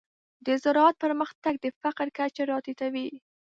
[0.45, 3.07] د زراعت پرمختګ د فقر کچه راټیټوي.